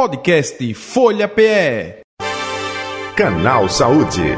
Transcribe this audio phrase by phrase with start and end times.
[0.00, 2.00] Podcast Folha PE.
[3.14, 4.34] Canal Saúde.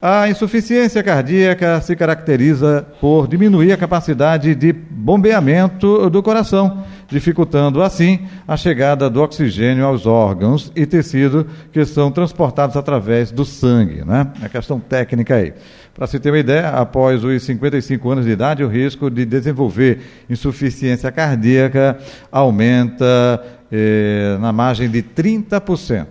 [0.00, 8.26] A insuficiência cardíaca se caracteriza por diminuir a capacidade de bombeamento do coração, dificultando assim
[8.46, 14.32] a chegada do oxigênio aos órgãos e tecido que são transportados através do sangue, né?
[14.42, 15.54] É questão técnica aí.
[15.94, 20.00] Para se ter uma ideia, após os 55 anos de idade, o risco de desenvolver
[20.28, 21.96] insuficiência cardíaca
[22.32, 23.40] aumenta
[23.70, 26.06] eh, na margem de 30%.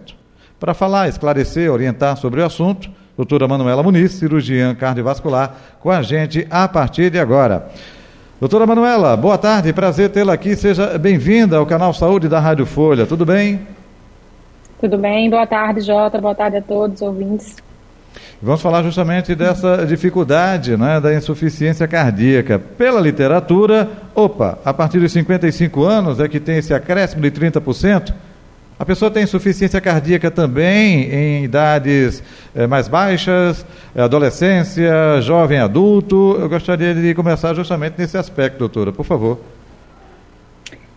[0.58, 6.48] Para falar, esclarecer, orientar sobre o assunto, doutora Manuela Muniz, cirurgiã cardiovascular, com a gente
[6.50, 7.68] a partir de agora.
[8.40, 10.56] Doutora Manuela, boa tarde, prazer tê-la aqui.
[10.56, 13.06] Seja bem-vinda ao canal Saúde da Rádio Folha.
[13.06, 13.68] Tudo bem?
[14.80, 16.22] Tudo bem, boa tarde, Jota.
[16.22, 17.58] Boa tarde a todos os ouvintes.
[18.42, 22.60] Vamos falar justamente dessa dificuldade né, da insuficiência cardíaca.
[22.60, 28.14] Pela literatura, opa, a partir dos 55 anos é que tem esse acréscimo de 30%.
[28.78, 36.36] A pessoa tem insuficiência cardíaca também em idades eh, mais baixas, adolescência, jovem adulto.
[36.40, 39.40] Eu gostaria de começar justamente nesse aspecto, doutora, por favor.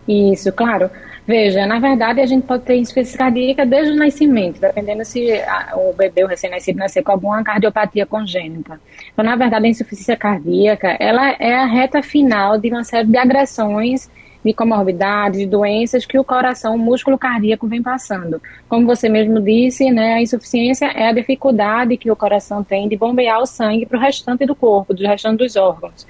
[0.07, 0.89] Isso, claro.
[1.27, 5.27] Veja, na verdade, a gente pode ter insuficiência cardíaca desde o nascimento, dependendo se
[5.75, 8.79] o bebê, o recém-nascido, nascer com alguma cardiopatia congênita.
[9.11, 13.17] Então, na verdade, a insuficiência cardíaca, ela é a reta final de uma série de
[13.17, 14.09] agressões
[14.45, 18.41] de comorbidades, de doenças que o coração, o músculo cardíaco vem passando.
[18.69, 22.95] Como você mesmo disse, né, a insuficiência é a dificuldade que o coração tem de
[22.95, 26.07] bombear o sangue para o restante do corpo, do restante dos órgãos.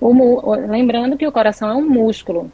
[0.00, 2.50] O, lembrando que o coração é um músculo,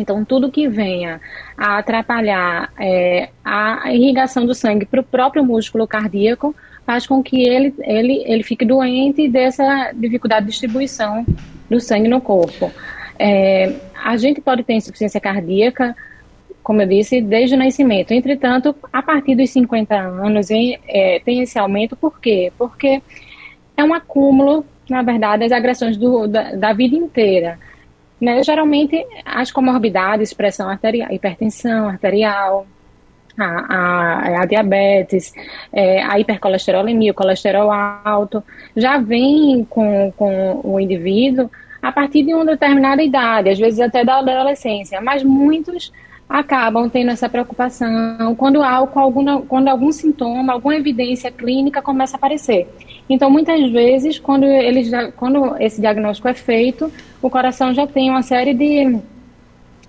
[0.00, 1.20] então, tudo que venha
[1.56, 7.48] a atrapalhar é, a irrigação do sangue para o próprio músculo cardíaco faz com que
[7.48, 11.24] ele, ele, ele fique doente dessa dificuldade de distribuição
[11.68, 12.72] do sangue no corpo.
[13.18, 15.94] É, a gente pode ter insuficiência cardíaca,
[16.62, 18.12] como eu disse, desde o nascimento.
[18.12, 22.52] Entretanto, a partir dos 50 anos é, tem esse aumento, por quê?
[22.58, 23.02] Porque
[23.76, 27.58] é um acúmulo, na verdade, das agressões do, da, da vida inteira.
[28.20, 28.42] Né?
[28.42, 32.66] Geralmente, as comorbidades, pressão arterial, hipertensão arterial,
[33.38, 35.32] a, a, a diabetes,
[35.72, 38.42] é, a hipercolesterolemia, o colesterol alto,
[38.76, 41.50] já vem com, com o indivíduo
[41.82, 45.90] a partir de uma determinada idade, às vezes até da adolescência, mas muitos
[46.28, 52.18] acabam tendo essa preocupação quando há algum, quando algum sintoma, alguma evidência clínica começa a
[52.18, 52.68] aparecer.
[53.10, 56.90] Então, muitas vezes, quando, eles já, quando esse diagnóstico é feito,
[57.20, 58.98] o coração já tem uma série de,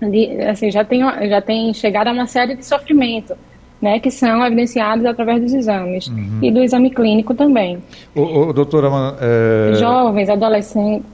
[0.00, 3.34] de assim, já tem, já tem chegado a uma série de sofrimento
[3.82, 6.38] né, que são evidenciados através dos exames uhum.
[6.40, 7.82] e do exame clínico também.
[8.14, 8.88] O, o doutora,
[9.20, 9.74] é...
[9.74, 11.04] jovens, adolescentes.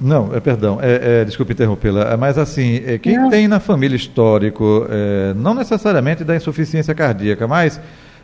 [0.00, 3.30] Não, é, perdão, é, é, desculpe interrompê-la, mas assim, é, quem não.
[3.30, 7.80] tem na família histórico, é, não necessariamente da insuficiência cardíaca, mas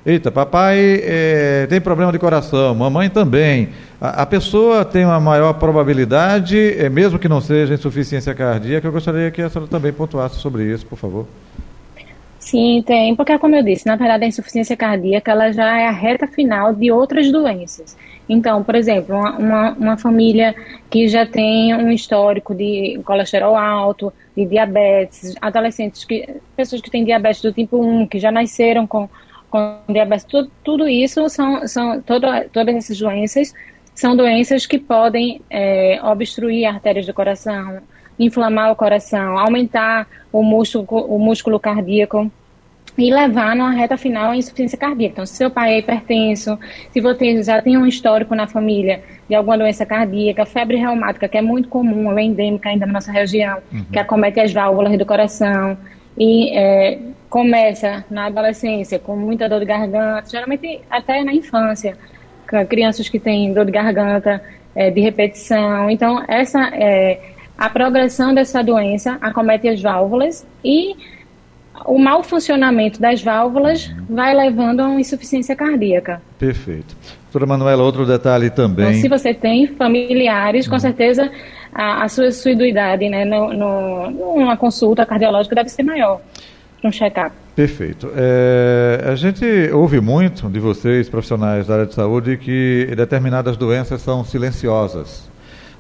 [0.07, 3.71] Eita, papai é, tem problema de coração, mamãe também.
[3.99, 8.87] A, a, pessoa tem uma maior probabilidade, é, mesmo que não seja insuficiência cardíaca.
[8.87, 11.27] Eu gostaria que a senhora também pontuasse sobre isso, por favor.
[12.39, 15.91] Sim, tem, porque como eu disse, na verdade a insuficiência cardíaca ela já é a
[15.91, 17.97] reta final de outras doenças.
[18.29, 20.55] Então, por exemplo, uma, uma, uma família
[20.91, 27.07] que já tem um histórico de colesterol alto, de diabetes, adolescentes, que, pessoas que têm
[27.07, 29.09] diabetes do tipo 1, que já nasceram com,
[29.55, 33.55] com diabetes, tudo, tudo isso são, são todo, todas essas doenças
[33.95, 37.79] são doenças que podem é, obstruir artérias do coração,
[38.19, 42.29] inflamar o coração, aumentar o músculo, o músculo cardíaco
[42.99, 45.13] e levar numa reta final a insuficiência cardíaca.
[45.13, 46.59] Então, se seu pai é hipertenso,
[46.91, 51.39] se você já tem um histórico na família de alguma doença cardíaca, febre reumática, que
[51.39, 53.85] é muito comum, é endêmica ainda na nossa região, uhum.
[53.93, 55.79] que acomete as válvulas do coração,
[56.19, 56.99] e é,
[57.35, 61.99] começa na adolescência com muita dor de garganta, geralmente até na infância,
[62.69, 64.41] crianças que têm dor de garganta
[64.73, 65.91] é, de repetição.
[65.91, 67.21] Então, essa é,
[67.59, 70.95] a progressão dessa doença acomete as válvulas e
[71.87, 76.23] o mau funcionamento das válvulas vai levando a uma insuficiência cardíaca.
[76.39, 76.97] Perfeito.
[77.25, 78.91] Doutora Manuela, outro detalhe também.
[78.91, 80.81] Então, se você tem familiares, com uhum.
[80.81, 81.29] certeza
[81.75, 86.21] a, a sua assiduidade né, no, no, numa consulta cardiológica deve ser maior
[86.85, 87.35] para um check-up.
[87.57, 88.11] Perfeito.
[88.15, 94.03] É, a gente ouve muito de vocês, profissionais da área de saúde, que determinadas doenças
[94.03, 95.33] são silenciosas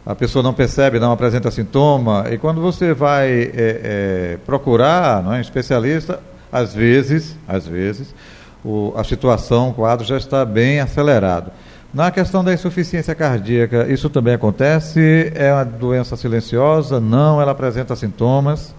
[0.06, 5.32] a pessoa não percebe, não apresenta sintoma, e quando você vai é, é, procurar não
[5.32, 6.20] é, um especialista,
[6.52, 8.14] às vezes, às vezes,
[8.62, 11.50] o, a situação, o quadro já está bem acelerado.
[11.92, 15.32] Na questão da insuficiência cardíaca, isso também acontece?
[15.34, 17.00] É uma doença silenciosa?
[17.00, 18.74] Não, ela apresenta sintomas?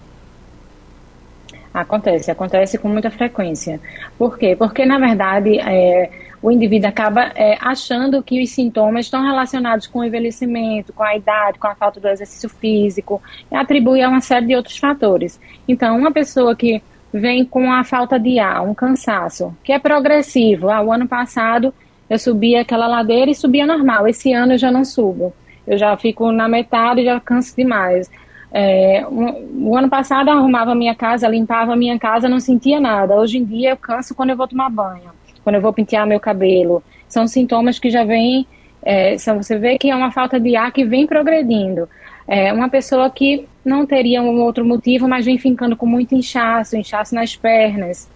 [1.75, 3.81] Acontece, acontece com muita frequência.
[4.17, 4.55] Por quê?
[4.55, 6.09] Porque, na verdade, é,
[6.41, 11.17] o indivíduo acaba é, achando que os sintomas estão relacionados com o envelhecimento, com a
[11.17, 15.37] idade, com a falta do exercício físico, e atribui a uma série de outros fatores.
[15.67, 16.81] Então, uma pessoa que
[17.11, 20.69] vem com a falta de ar, um cansaço, que é progressivo.
[20.69, 21.73] Ah, o ano passado
[22.09, 24.07] eu subia aquela ladeira e subia normal.
[24.07, 25.33] Esse ano eu já não subo.
[25.67, 28.09] Eu já fico na metade e já canso demais.
[28.57, 32.39] É, um, o ano passado eu arrumava a minha casa, limpava a minha casa, não
[32.39, 33.13] sentia nada.
[33.13, 35.11] Hoje em dia eu canso quando eu vou tomar banho,
[35.43, 36.81] quando eu vou pentear meu cabelo.
[37.05, 38.47] São sintomas que já vêm,
[38.81, 41.89] é, você vê que é uma falta de ar que vem progredindo.
[42.25, 46.77] É uma pessoa que não teria um outro motivo, mas vem ficando com muito inchaço,
[46.77, 48.09] inchaço nas pernas.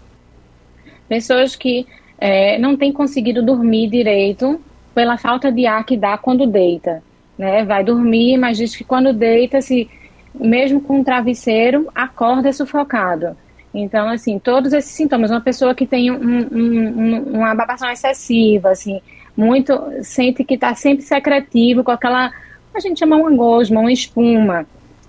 [1.10, 1.86] Pessoas que
[2.18, 4.58] é, não têm conseguido dormir direito
[4.96, 7.04] pela falta de ar que dá quando deita.
[7.38, 7.66] Né?
[7.66, 9.90] Vai dormir, mas diz que quando deita, se
[10.34, 13.36] mesmo com um travesseiro, acorda sufocado.
[13.74, 19.00] Então, assim, todos esses sintomas, uma pessoa que tem um, um, uma babação excessiva, assim,
[19.38, 22.32] muito, sente que está sempre secretivo, com aquela,
[22.74, 24.66] a gente chama uma gosma, uma espuma,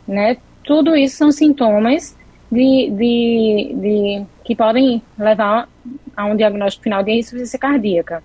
[0.07, 0.37] né?
[0.63, 2.17] Tudo isso são sintomas
[2.53, 5.69] de, de, de que podem levar
[6.17, 8.23] a um diagnóstico final de insuficiência cardíaca,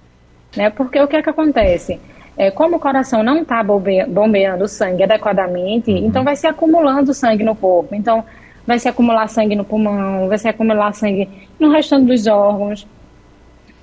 [0.56, 0.69] né?
[0.69, 2.00] Porque o que é que acontece?
[2.37, 6.07] É, como o coração não está bombeando sangue adequadamente, uhum.
[6.07, 7.95] então vai se acumulando sangue no corpo.
[7.95, 8.23] Então,
[8.65, 11.29] vai se acumular sangue no pulmão, vai se acumular sangue
[11.59, 12.87] no restante dos órgãos.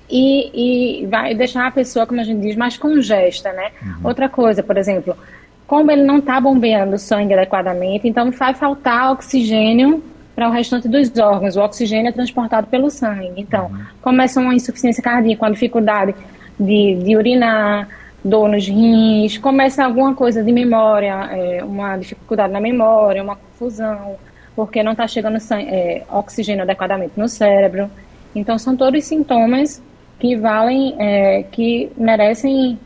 [0.09, 3.71] E, e vai deixar a pessoa, como a gente diz, mais congesta, né?
[3.81, 3.93] Uhum.
[4.03, 5.17] Outra coisa, por exemplo,
[5.65, 10.03] como ele não está bombeando sangue adequadamente, então vai faltar oxigênio
[10.35, 11.55] para o restante dos órgãos.
[11.55, 13.33] O oxigênio é transportado pelo sangue.
[13.37, 13.79] Então, uhum.
[14.01, 16.13] começa uma insuficiência cardíaca, uma dificuldade
[16.59, 17.87] de, de urinar,
[18.23, 24.15] dor nos rins, começa alguma coisa de memória, é, uma dificuldade na memória, uma confusão,
[24.55, 27.89] porque não está chegando é, oxigênio adequadamente no cérebro.
[28.33, 29.81] Então, são todos sintomas
[30.19, 32.79] que valem, é, que merecem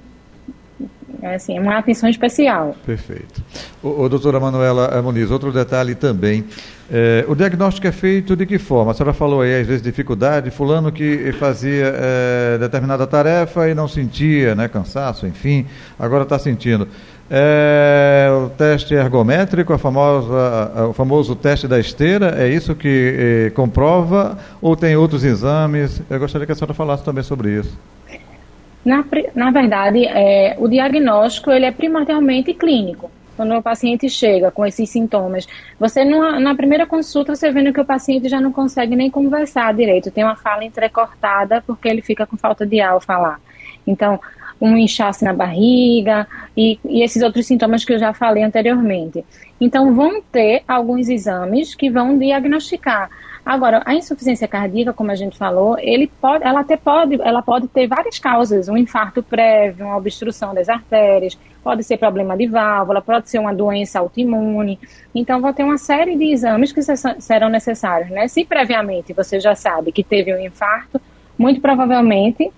[1.27, 2.75] é assim, uma atenção especial.
[2.85, 3.44] Perfeito.
[3.83, 6.45] O, o doutora Manuela Muniz, outro detalhe também,
[6.89, 8.91] é, o diagnóstico é feito de que forma?
[8.91, 13.88] A senhora falou aí, às vezes, dificuldade, fulano que fazia é, determinada tarefa e não
[13.88, 15.65] sentia, né, cansaço, enfim,
[16.00, 16.88] agora está sentindo.
[17.30, 23.50] É, o teste ergométrico, a famosa, o famoso teste da esteira, é isso que é,
[23.50, 26.01] comprova ou tem outros exames?
[26.09, 27.77] Eu gostaria que a senhora falasse também sobre isso.
[28.87, 29.03] Na,
[29.35, 33.11] na verdade, é, o diagnóstico ele é primordialmente clínico.
[33.35, 35.45] Quando o paciente chega com esses sintomas,
[35.77, 39.73] você numa, na primeira consulta você vendo que o paciente já não consegue nem conversar
[39.73, 43.41] direito, tem uma fala entrecortada porque ele fica com falta de ar ao falar.
[43.85, 44.21] Então,
[44.59, 46.25] um inchaço na barriga
[46.55, 49.23] e, e, esses outros sintomas que eu já falei anteriormente.
[49.59, 53.09] Então, vão ter alguns exames que vão diagnosticar.
[53.45, 57.68] Agora, a insuficiência cardíaca, como a gente falou, ele pode, ela, até pode, ela pode
[57.69, 63.01] ter várias causas, um infarto prévio, uma obstrução das artérias, pode ser problema de válvula,
[63.01, 64.77] pode ser uma doença autoimune.
[65.15, 68.27] Então, vão ter uma série de exames que serão necessários, né?
[68.27, 71.00] Se previamente você já sabe que teve um infarto,
[71.38, 72.51] muito provavelmente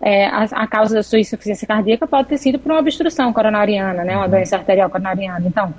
[0.00, 4.02] é, a, a, causa da sua insuficiência cardíaca pode ter sido por uma obstrução coronariana,
[4.02, 4.16] né?
[4.16, 4.30] Uma uhum.
[4.30, 5.46] doença arterial coronariana.
[5.46, 5.72] Então,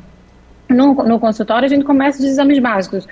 [0.73, 3.07] no, no consultório a gente começa os exames básicos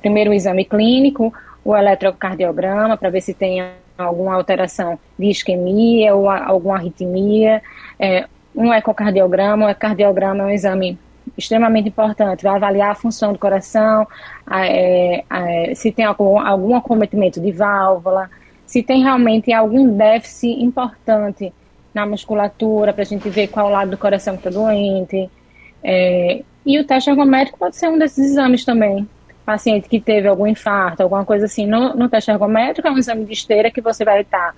[0.00, 1.32] primeiro o exame clínico,
[1.64, 3.62] o eletrocardiograma, para ver se tem
[3.96, 7.62] alguma alteração de isquemia ou alguma arritmia,
[7.98, 10.98] é, um ecocardiograma, o ecocardiograma é um exame
[11.36, 14.06] extremamente importante, vai avaliar a função do coração,
[14.50, 18.30] é, é, se tem algum, algum acometimento de válvula,
[18.66, 21.52] se tem realmente algum déficit importante
[21.92, 25.28] na musculatura, para a gente ver qual lado do coração está doente.
[25.82, 29.08] É, e o teste ergométrico pode ser um desses exames também,
[29.44, 33.24] paciente que teve algum infarto, alguma coisa assim, no, no teste ergométrico, é um exame
[33.24, 34.54] de esteira que você vai estar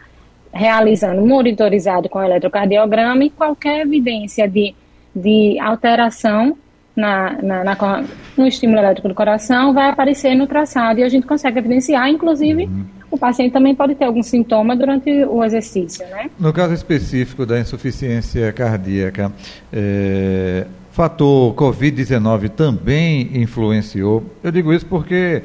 [0.53, 4.75] realizando monitorizado com eletrocardiograma e qualquer evidência de,
[5.17, 6.59] de alteração
[6.95, 8.05] na, na, na,
[8.37, 12.65] no estímulo elétrico do coração vai aparecer no traçado e a gente consegue evidenciar, inclusive,
[12.65, 12.85] uhum.
[13.11, 16.31] o paciente também pode ter algum sintoma durante o exercício, né?
[16.39, 19.33] No caso específico da insuficiência cardíaca,
[19.73, 24.25] é, fator Covid-19 também influenciou.
[24.43, 25.43] Eu digo isso porque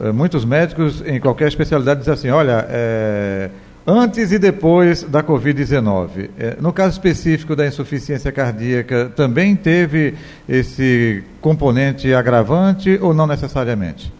[0.00, 3.50] é, muitos médicos em qualquer especialidade dizem assim, olha, é,
[3.84, 6.30] antes e depois da Covid-19.
[6.38, 10.14] É, no caso específico da insuficiência cardíaca, também teve
[10.48, 14.12] esse componente agravante ou não necessariamente?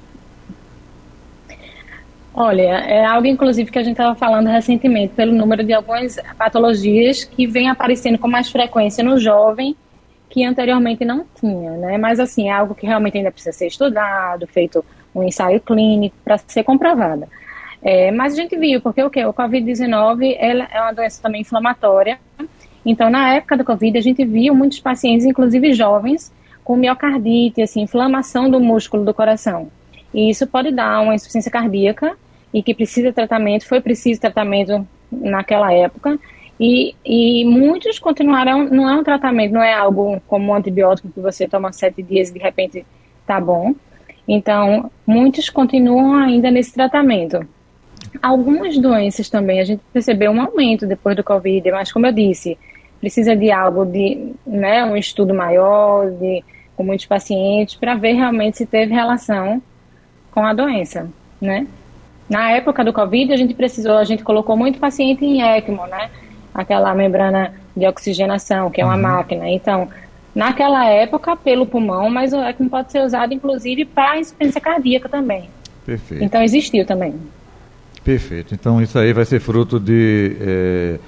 [2.35, 7.25] Olha, é algo inclusive que a gente estava falando recentemente pelo número de algumas patologias
[7.25, 9.75] que vem aparecendo com mais frequência no jovem
[10.37, 11.97] que anteriormente não tinha, né?
[11.97, 16.37] Mas assim, é algo que realmente ainda precisa ser estudado, feito um ensaio clínico para
[16.37, 17.27] ser comprovada.
[17.83, 19.25] É, mas a gente viu, porque o que?
[19.25, 22.19] O Covid-19 é uma doença também inflamatória.
[22.85, 26.31] Então, na época do Covid, a gente viu muitos pacientes, inclusive jovens,
[26.63, 29.71] com miocardite, assim, inflamação do músculo do coração.
[30.13, 32.15] E isso pode dar uma insuficiência cardíaca
[32.53, 36.19] e que precisa de tratamento, foi preciso tratamento naquela época.
[36.59, 41.21] E, e muitos continuaram, não é um tratamento, não é algo como um antibiótico que
[41.21, 42.87] você toma sete dias e de repente
[43.27, 43.75] tá bom.
[44.27, 47.47] Então, muitos continuam ainda nesse tratamento.
[48.23, 52.59] Algumas doenças também, a gente percebeu um aumento depois do Covid, mas como eu disse,
[53.01, 56.43] precisa de algo de, né, um estudo maior, de,
[56.75, 59.63] com muitos pacientes, para ver realmente se teve relação
[60.31, 61.09] com a doença,
[61.41, 61.67] né?
[62.29, 66.11] Na época do Covid, a gente precisou, a gente colocou muito paciente em ECMO, né?
[66.57, 69.03] Aquela membrana de oxigenação, que é uma uhum.
[69.03, 69.49] máquina.
[69.49, 69.89] Então,
[70.35, 75.51] naquela época, pelo pulmão, mas o ECMO pode ser usado, inclusive, para insuficiência cardíaca também.
[75.85, 76.25] Perfeito.
[76.25, 77.15] Então, existiu também.
[78.07, 78.55] Perfeito.
[78.55, 80.99] Então isso aí vai ser fruto de é,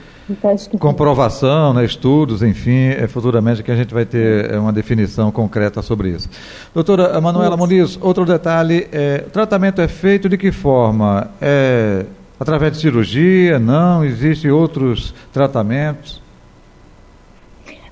[0.80, 5.80] comprovação, né, estudos, enfim, é, futuramente que a gente vai ter é, uma definição concreta
[5.80, 6.28] sobre isso.
[6.74, 7.56] Doutora Manuela.
[7.56, 11.30] Muniz, outro detalhe, é, o tratamento é feito de que forma?
[11.40, 12.04] É
[12.38, 13.58] através de cirurgia?
[13.58, 14.04] Não?
[14.04, 16.22] Existem outros tratamentos?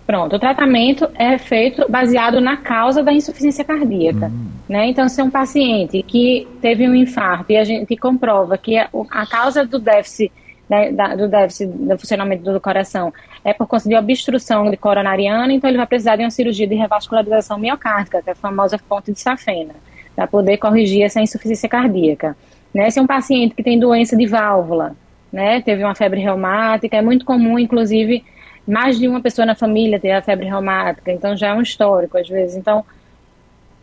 [0.07, 4.27] Pronto, o tratamento é feito baseado na causa da insuficiência cardíaca.
[4.27, 4.47] Uhum.
[4.69, 4.89] Né?
[4.89, 8.89] Então, se é um paciente que teve um infarto e a gente comprova que a,
[9.11, 10.31] a causa do déficit,
[10.71, 13.13] né, da, do déficit do funcionamento do coração
[13.45, 16.75] é por conta de obstrução de coronariana, então ele vai precisar de uma cirurgia de
[16.77, 19.75] revascularização miocárdica, que é a famosa ponte de safena,
[20.15, 22.37] para poder corrigir essa insuficiência cardíaca.
[22.75, 22.91] Né?
[22.91, 24.95] Se é um paciente que tem doença de válvula,
[25.33, 28.25] né, teve uma febre reumática, é muito comum, inclusive,
[28.67, 32.17] mais de uma pessoa na família ter a febre reumática, então já é um histórico
[32.17, 32.57] às vezes.
[32.57, 32.85] Então,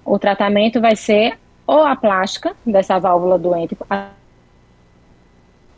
[0.06, 3.78] o tratamento vai ser ou a plástica dessa válvula doente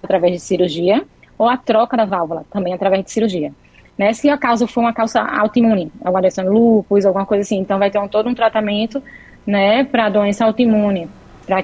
[0.02, 1.04] através de cirurgia,
[1.38, 3.52] ou a troca da válvula também através de cirurgia.
[3.98, 4.14] Né?
[4.14, 7.90] Se a causa for uma causa autoimune, alguma doença lúpus, alguma coisa assim, então vai
[7.90, 9.02] ter um, todo um tratamento
[9.46, 11.08] né, para doença autoimune,
[11.46, 11.64] para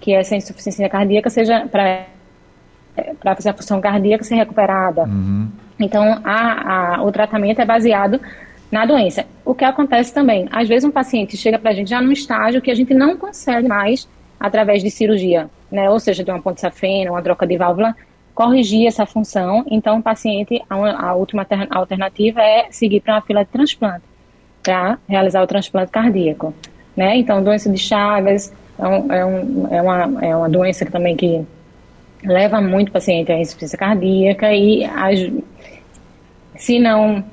[0.00, 2.06] que essa insuficiência cardíaca seja para
[3.20, 5.04] para fazer a função cardíaca ser recuperada.
[5.04, 5.48] Uhum.
[5.78, 8.20] Então, a, a, o tratamento é baseado
[8.70, 9.24] na doença.
[9.44, 12.60] O que acontece também, às vezes um paciente chega para a gente já num estágio
[12.60, 16.60] que a gente não consegue mais, através de cirurgia, né, ou seja, de uma ponte
[16.60, 17.94] safena, uma troca de válvula,
[18.34, 19.64] corrigir essa função.
[19.70, 24.04] Então, o paciente, a, a última alternativa é seguir para uma fila de transplante,
[24.62, 26.54] para realizar o transplante cardíaco.
[26.96, 27.16] Né?
[27.16, 31.16] Então, doença de Chagas é, um, é, um, é, uma, é uma doença que também
[31.16, 31.44] que
[32.24, 34.84] leva muito paciente à insuficiência cardíaca e
[36.56, 37.24] se não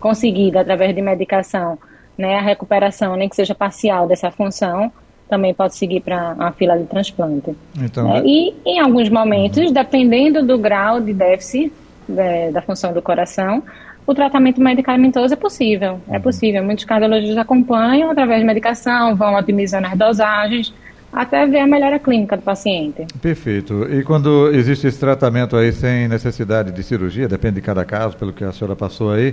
[0.00, 1.78] conseguida através de medicação,
[2.16, 4.92] né, a recuperação, nem que seja parcial dessa função,
[5.28, 7.56] também pode seguir para a fila de transplante.
[7.80, 8.22] Então, né?
[8.24, 9.72] E em alguns momentos, uhum.
[9.72, 11.72] dependendo do grau de déficit
[12.16, 13.62] é, da função do coração,
[14.06, 16.00] o tratamento medicamentoso é possível.
[16.08, 16.22] É uhum.
[16.22, 16.62] Possível.
[16.62, 20.74] Muitos cardiologistas acompanham através de medicação, vão otimizando as dosagens
[21.14, 23.06] até ver a melhora clínica do paciente.
[23.22, 23.86] Perfeito.
[23.88, 28.32] E quando existe esse tratamento aí sem necessidade de cirurgia, depende de cada caso, pelo
[28.32, 29.32] que a senhora passou aí,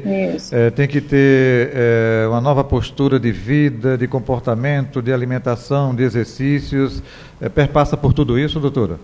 [0.52, 6.04] é, tem que ter é, uma nova postura de vida, de comportamento, de alimentação, de
[6.04, 7.02] exercícios.
[7.42, 9.00] É, perpassa por tudo isso, doutora?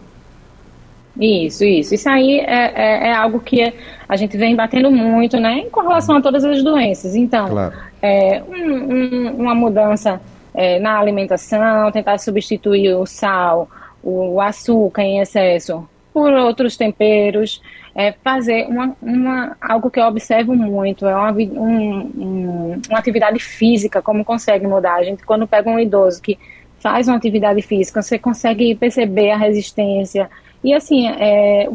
[1.20, 1.96] Isso, isso.
[1.96, 3.74] Isso aí é, é, é, algo que
[4.08, 7.16] a gente vem batendo muito, né, com relação a todas as doenças.
[7.16, 7.74] Então, claro.
[8.02, 10.22] é, um, um, uma mudança
[10.54, 13.70] é, na alimentação, tentar substituir o sal,
[14.04, 17.62] o açúcar em excesso por outros temperos,
[17.94, 23.40] é, fazer uma, uma, algo que eu observo muito, é uma, um, um, uma atividade
[23.40, 24.96] física, como consegue mudar.
[24.96, 26.40] A gente, quando pega um idoso que
[26.80, 30.28] faz uma atividade física, você consegue perceber a resistência.
[30.64, 31.70] E assim, é,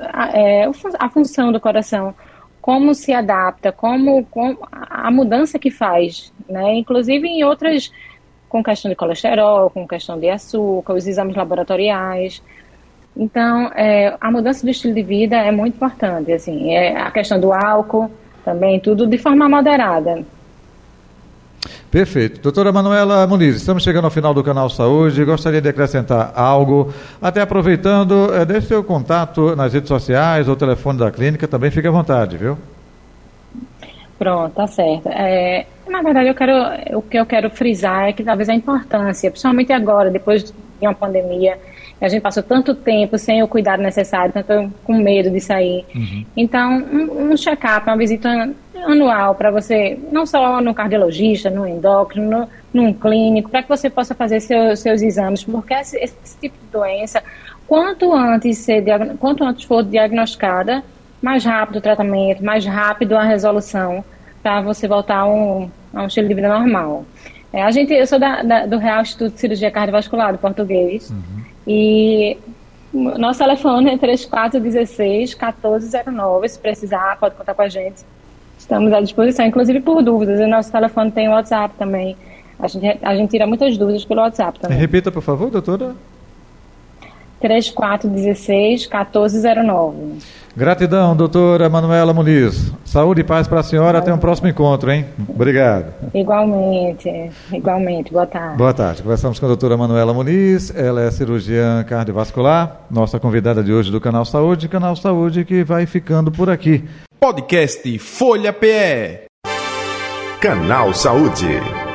[0.00, 2.14] a, é, a função do coração,
[2.60, 6.74] como se adapta, como, como a mudança que faz, né?
[6.74, 7.90] Inclusive em outras
[8.48, 12.42] com questão de colesterol, com questão de açúcar, os exames laboratoriais.
[13.16, 17.38] Então, é, a mudança do estilo de vida é muito importante, assim, é a questão
[17.38, 18.10] do álcool
[18.44, 20.24] também, tudo de forma moderada.
[21.90, 22.40] Perfeito.
[22.42, 25.24] Doutora Manuela Muniz, estamos chegando ao final do canal Saúde.
[25.24, 26.92] Gostaria de acrescentar algo.
[27.20, 31.88] Até aproveitando, é, deixe seu contato nas redes sociais ou telefone da clínica, também fique
[31.88, 32.58] à vontade, viu?
[34.18, 35.08] Pronto, tá certo.
[35.08, 36.52] É, na verdade, eu quero,
[36.98, 40.52] o que eu quero frisar é que talvez a importância, principalmente agora, depois de
[40.82, 41.58] uma pandemia,
[42.00, 45.84] A gente passou tanto tempo sem o cuidado necessário, tanto com medo de sair.
[45.94, 46.24] Uhum.
[46.36, 52.30] Então, um, um check-up, uma visita anual para você, não só no cardiologista, no endócrino,
[52.30, 56.56] no, num clínico, para que você possa fazer seu, seus exames, porque esse, esse, tipo
[56.58, 57.22] de doença,
[57.66, 58.84] quanto antes, ser,
[59.18, 60.84] quanto antes for diagnosticada,
[61.20, 64.04] mais rápido o tratamento, mais rápido a resolução,
[64.42, 67.04] para você voltar a um, a um estilo de vida normal.
[67.52, 71.10] É, a gente, eu sou da, da, do Real Instituto de Cirurgia Cardiovascular, do português,
[71.10, 71.44] uhum.
[71.68, 72.38] E
[72.92, 78.02] nosso telefone é 3416 1409, se precisar, pode contar com a gente.
[78.58, 80.40] Estamos à disposição, inclusive por dúvidas.
[80.40, 82.16] O nosso telefone tem WhatsApp também.
[82.58, 84.78] A gente, a gente tira muitas dúvidas pelo WhatsApp também.
[84.78, 85.94] Repita, por favor, doutora.
[87.40, 90.18] 3416 1409.
[90.56, 92.72] Gratidão, doutora Manuela Muniz.
[92.84, 93.98] Saúde e paz para a senhora.
[93.98, 95.06] Até um próximo encontro, hein?
[95.28, 95.92] Obrigado.
[96.12, 98.12] Igualmente, igualmente.
[98.12, 98.56] Boa tarde.
[98.56, 99.02] Boa tarde.
[99.02, 100.74] Conversamos com a doutora Manuela Muniz.
[100.74, 104.68] Ela é cirurgiã cardiovascular, nossa convidada de hoje do Canal Saúde.
[104.68, 106.84] Canal Saúde que vai ficando por aqui.
[107.20, 109.28] Podcast Folha PE.
[110.40, 111.87] Canal Saúde.